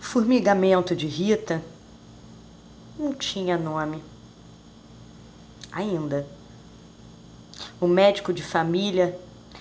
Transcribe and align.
Formigamento 0.00 0.96
de 0.96 1.06
Rita 1.06 1.62
não 2.98 3.12
tinha 3.12 3.58
nome. 3.58 4.02
Ainda. 5.70 6.26
O 7.80 7.86
médico 7.86 8.32
de 8.32 8.42
família 8.42 9.18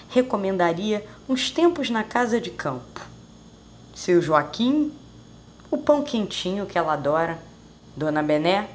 recomendaria 0.10 1.05
uns 1.28 1.52
tempos 1.52 1.89
na 1.89 2.04
casa 2.04 2.39
de 2.39 2.50
campo. 2.50 3.02
Seu 3.94 4.21
Joaquim, 4.21 4.94
o 5.70 5.77
pão 5.77 6.02
quentinho 6.04 6.65
que 6.65 6.77
ela 6.77 6.93
adora. 6.93 7.39
Dona 7.95 8.23
Bené, 8.23 8.69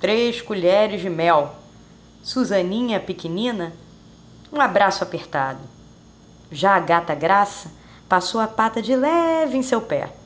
três 0.00 0.40
colheres 0.40 1.00
de 1.00 1.10
mel. 1.10 1.54
Suzaninha 2.22 3.00
pequenina, 3.00 3.72
um 4.52 4.60
abraço 4.60 5.02
apertado. 5.02 5.60
Já 6.50 6.76
a 6.76 6.80
gata 6.80 7.14
Graça 7.14 7.70
passou 8.08 8.40
a 8.40 8.48
pata 8.48 8.80
de 8.80 8.94
leve 8.96 9.56
em 9.56 9.62
seu 9.62 9.80
pé. 9.80 10.19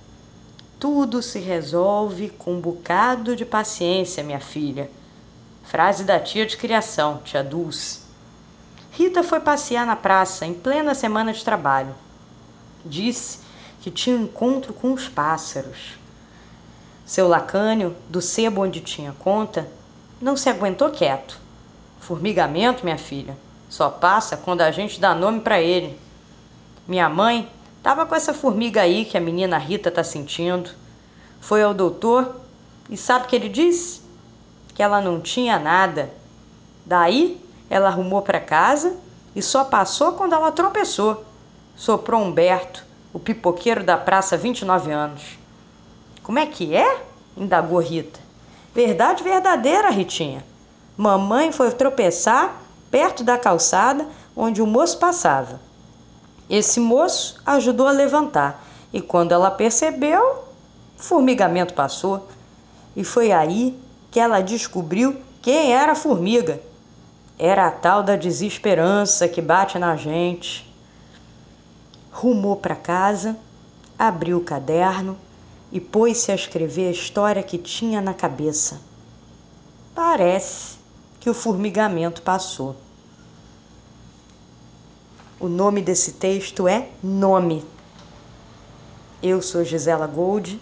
Tudo 0.85 1.23
se 1.23 1.39
resolve 1.39 2.29
com 2.29 2.57
um 2.57 2.61
bocado 2.61 3.35
de 3.35 3.47
paciência, 3.47 4.23
minha 4.23 4.39
filha. 4.39 4.91
Frase 5.63 6.05
da 6.05 6.21
tia 6.21 6.45
de 6.45 6.59
criação, 6.59 7.23
tia 7.25 7.43
Dulce. 7.43 8.01
Rita 8.93 9.23
foi 9.23 9.41
passear 9.41 9.87
na 9.87 9.97
praça 9.97 10.45
em 10.45 10.53
plena 10.53 10.95
semana 10.95 11.33
de 11.33 11.43
trabalho. 11.43 11.95
Disse 12.85 13.39
que 13.81 13.91
tinha 13.91 14.15
um 14.15 14.25
encontro 14.25 14.75
com 14.75 14.93
os 14.93 15.09
pássaros. 15.09 15.99
Seu 17.07 17.29
lacânio, 17.29 17.97
do 18.11 18.21
sebo 18.21 18.61
onde 18.61 18.83
tinha 18.83 19.13
conta, 19.13 19.67
não 20.21 20.37
se 20.37 20.51
aguentou 20.51 20.91
quieto. 20.91 21.41
Formigamento, 21.99 22.85
minha 22.85 22.99
filha, 22.99 23.39
só 23.71 23.89
passa 23.89 24.37
quando 24.37 24.61
a 24.61 24.71
gente 24.71 25.01
dá 25.01 25.15
nome 25.15 25.41
para 25.41 25.63
ele. 25.63 25.99
Minha 26.87 27.09
mãe 27.09 27.51
estava 27.85 28.07
com 28.07 28.15
essa 28.15 28.33
formiga 28.33 28.81
aí 28.81 29.05
que 29.05 29.15
a 29.15 29.21
menina 29.21 29.59
Rita 29.59 29.91
está 29.91 30.03
sentindo. 30.03 30.71
Foi 31.39 31.63
ao 31.63 31.75
doutor 31.75 32.37
e 32.89 32.97
sabe 32.97 33.27
o 33.27 33.29
que 33.29 33.37
ele 33.37 33.51
disse? 33.51 34.01
Que 34.75 34.83
ela 34.83 35.03
não 35.03 35.21
tinha 35.21 35.59
nada. 35.59 36.11
Daí 36.87 37.39
ela 37.69 37.89
arrumou 37.89 38.23
para 38.23 38.41
casa 38.41 38.97
e 39.37 39.43
só 39.43 39.65
passou 39.65 40.13
quando 40.13 40.33
ela 40.33 40.51
tropeçou. 40.51 41.27
Soprou 41.77 42.23
Humberto, 42.23 42.83
o 43.13 43.19
pipoqueiro 43.19 43.85
da 43.85 43.99
praça 43.99 44.35
29 44.35 44.91
anos. 44.91 45.39
Como 46.23 46.39
é 46.39 46.47
que 46.47 46.75
é? 46.75 47.03
indagou 47.37 47.81
Rita. 47.81 48.19
Verdade 48.75 49.23
verdadeira, 49.23 49.91
Ritinha. 49.91 50.43
Mamãe 50.97 51.53
foi 51.53 51.71
tropeçar 51.71 52.63
perto 52.91 53.23
da 53.23 53.37
calçada 53.37 54.09
onde 54.35 54.63
o 54.63 54.67
moço 54.67 54.99
passava. 54.99 55.61
Esse 56.49 56.79
moço 56.79 57.41
ajudou 57.47 57.87
a 57.87 57.93
levantar 57.93 58.65
e 58.93 59.01
quando 59.01 59.33
ela 59.33 59.51
percebeu, 59.51 60.45
formigamento 60.97 61.75
passou. 61.75 62.29
E 62.95 63.03
foi 63.03 63.33
aí 63.33 63.77
que 64.11 64.21
ela 64.21 64.41
descobriu 64.41 65.21
quem 65.43 65.73
era 65.73 65.93
a 65.93 65.97
formiga. 65.97 66.61
Era 67.39 67.67
a 67.67 67.71
tal 67.71 68.03
da 68.03 68.15
desesperança 68.15 69.27
que 69.27 69.43
bate 69.43 69.79
na 69.79 69.97
gente. 69.97 70.73
Rumou 72.13 72.57
para 72.57 72.77
casa, 72.77 73.37
abriu 73.99 74.39
o 74.39 74.45
caderno 74.45 75.19
e 75.73 75.81
pôs-se 75.81 76.31
a 76.31 76.35
escrever 76.37 76.89
a 76.89 76.93
história 76.93 77.43
que 77.43 77.59
tinha 77.59 78.01
na 78.01 78.15
cabeça. 78.15 78.81
Parece 79.93 80.79
que 81.19 81.29
o 81.29 81.35
formigamento 81.35 82.23
passou. 82.23 82.77
O 85.45 85.49
nome 85.51 85.83
desse 85.83 86.13
texto 86.13 86.67
é 86.67 86.89
Nome. 87.03 87.63
Eu 89.23 89.43
sou 89.43 89.63
Gisela 89.63 90.07
Gold. 90.07 90.59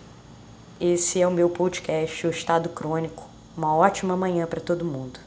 Esse 0.81 1.23
é 1.23 1.29
o 1.29 1.31
meu 1.31 1.49
podcast, 1.49 2.27
O 2.27 2.31
Estado 2.31 2.69
Crônico. 2.69 3.25
Uma 3.57 3.77
ótima 3.77 4.17
manhã 4.17 4.45
para 4.45 4.61
todo 4.61 4.85
mundo. 4.85 5.21